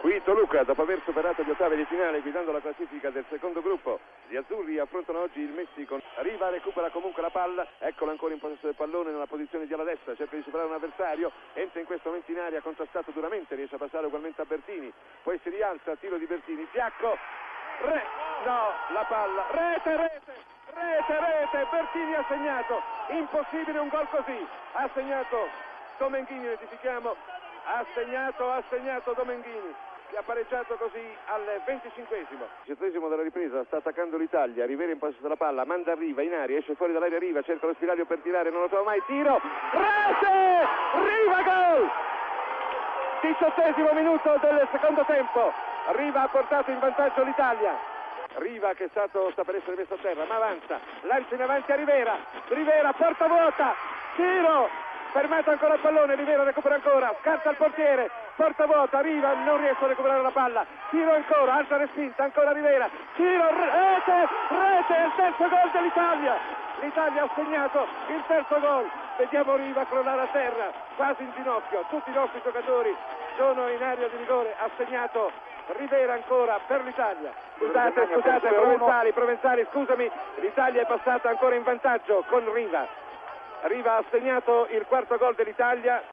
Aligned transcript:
Qui 0.00 0.22
Toluca, 0.24 0.62
dopo 0.64 0.80
aver 0.80 1.02
superato 1.04 1.42
gli 1.42 1.50
ottavi 1.50 1.76
di 1.76 1.84
finale 1.84 2.22
guidando 2.22 2.52
la 2.52 2.62
classifica 2.62 3.10
del 3.10 3.26
secondo 3.28 3.60
gruppo, 3.60 4.00
gli 4.28 4.36
azzurri 4.36 4.78
affrontano 4.78 5.20
oggi 5.20 5.40
il 5.40 5.50
Messico. 5.50 6.00
Riva 6.16 6.48
recupera 6.48 6.88
comunque 6.88 7.20
la 7.20 7.28
palla, 7.28 7.66
eccolo 7.76 8.10
ancora 8.10 8.32
in 8.32 8.40
possesso 8.40 8.64
del 8.64 8.76
pallone 8.76 9.10
nella 9.10 9.26
posizione 9.26 9.66
di 9.66 9.74
ala 9.74 9.84
destra, 9.84 10.16
cerca 10.16 10.36
di 10.36 10.42
superare 10.42 10.68
un 10.68 10.74
avversario, 10.74 11.30
entra 11.52 11.80
in 11.80 11.86
questo 11.86 12.08
momento 12.08 12.30
in 12.30 12.38
aria, 12.38 12.62
contrastato 12.62 13.10
duramente, 13.10 13.54
riesce 13.54 13.74
a 13.74 13.78
passare 13.78 14.06
ugualmente 14.06 14.40
a 14.40 14.46
Bertini, 14.46 14.90
poi 15.22 15.38
si 15.42 15.50
rialza, 15.50 15.94
tiro 15.96 16.16
di 16.16 16.24
Bertini, 16.24 16.66
fiacco, 16.70 17.18
re, 17.82 18.02
no, 18.46 18.72
la 18.94 19.04
palla, 19.06 19.46
rete, 19.50 19.96
rete, 19.96 20.32
rete, 20.72 21.18
rete, 21.20 21.66
Bertini 21.70 22.14
ha 22.14 22.24
segnato, 22.26 22.80
impossibile 23.10 23.78
un 23.78 23.88
gol 23.88 24.08
così, 24.08 24.46
ha 24.72 24.88
segnato 24.94 25.68
Domenghini, 25.98 26.46
identifichiamo, 26.46 27.14
ha 27.64 27.84
segnato, 27.94 28.50
ha 28.50 28.62
segnato 28.68 29.12
Domenghini 29.12 29.74
che 30.10 30.16
ha 30.16 30.22
pareggiato 30.22 30.74
così 30.74 31.00
al 31.26 31.62
25esimo. 31.64 32.44
Diciottesimo 32.64 33.08
della 33.08 33.22
ripresa, 33.22 33.64
sta 33.64 33.76
attaccando 33.76 34.16
l'Italia, 34.16 34.66
Rivera 34.66 34.90
in 34.90 34.98
possesso 34.98 35.22
della 35.22 35.36
palla, 35.36 35.64
manda 35.64 35.92
a 35.92 35.94
Riva 35.94 36.22
in 36.22 36.34
aria, 36.34 36.58
esce 36.58 36.74
fuori 36.74 36.92
dall'aria 36.92 37.18
Riva, 37.18 37.42
cerca 37.42 37.66
lo 37.66 37.74
spiraglio 37.74 38.04
per 38.04 38.18
tirare, 38.18 38.50
non 38.50 38.62
lo 38.62 38.68
trova 38.68 38.84
mai, 38.84 39.00
tiro, 39.06 39.40
rete, 39.70 40.66
Riva 41.06 41.42
gol! 41.42 41.90
Diciottesimo 43.22 43.92
minuto 43.92 44.36
del 44.40 44.68
secondo 44.72 45.04
tempo, 45.04 45.52
Riva 45.92 46.22
ha 46.22 46.28
portato 46.28 46.70
in 46.70 46.78
vantaggio 46.80 47.22
l'Italia. 47.22 47.78
Riva 48.34 48.74
che 48.74 48.84
è 48.84 48.88
stato, 48.90 49.30
sta 49.32 49.44
per 49.44 49.56
essere 49.56 49.76
messo 49.76 49.94
a 49.94 49.98
terra, 49.98 50.24
ma 50.24 50.36
avanza, 50.36 50.78
lancia 51.02 51.34
in 51.34 51.42
avanti 51.42 51.70
a 51.72 51.76
Rivera, 51.76 52.16
Rivera 52.48 52.92
porta 52.92 53.26
vuota, 53.26 53.74
tiro, 54.16 54.68
fermato 55.12 55.50
ancora 55.50 55.74
il 55.74 55.80
pallone, 55.80 56.14
Rivera 56.14 56.42
recupera 56.42 56.74
ancora, 56.76 57.14
scarta 57.20 57.50
il 57.50 57.56
portiere, 57.56 58.10
porta 58.36 58.66
vuota, 58.66 58.98
arriva, 58.98 59.32
non 59.44 59.58
riesce 59.58 59.84
a 59.84 59.88
recuperare 59.88 60.22
la 60.22 60.30
palla, 60.30 60.64
tiro 60.90 61.12
ancora, 61.12 61.54
altra 61.54 61.76
respinta, 61.76 62.24
ancora 62.24 62.52
Rivera, 62.52 62.88
tiro, 63.14 63.48
rete, 63.48 64.28
rete, 64.48 64.94
il 65.04 65.12
terzo 65.16 65.48
gol 65.48 65.70
dell'Italia, 65.72 66.36
l'Italia 66.80 67.22
ha 67.22 67.30
segnato 67.34 67.86
il 68.08 68.22
terzo 68.26 68.60
gol, 68.60 68.90
vediamo 69.18 69.56
Riva 69.56 69.84
crollare 69.86 70.22
a 70.22 70.28
terra, 70.32 70.70
quasi 70.96 71.22
in 71.22 71.32
ginocchio, 71.36 71.84
tutti 71.90 72.10
i 72.10 72.14
nostri 72.14 72.40
giocatori 72.42 72.94
sono 73.36 73.68
in 73.68 73.82
area 73.82 74.08
di 74.08 74.16
rigore, 74.16 74.54
ha 74.58 74.68
segnato 74.76 75.30
Rivera 75.78 76.14
ancora 76.14 76.58
per 76.66 76.82
l'Italia. 76.82 77.32
Scusate, 77.56 78.08
scusate, 78.12 78.48
Provenzali, 78.48 79.12
Provenzali, 79.12 79.66
scusami, 79.70 80.10
l'Italia 80.36 80.82
è 80.82 80.86
passata 80.86 81.28
ancora 81.28 81.54
in 81.54 81.62
vantaggio 81.62 82.24
con 82.28 82.52
Riva. 82.52 83.08
Riva 83.62 83.96
ha 83.96 84.04
segnato 84.10 84.66
il 84.70 84.84
quarto 84.86 85.16
gol 85.16 85.34
dell'Italia 85.34 86.02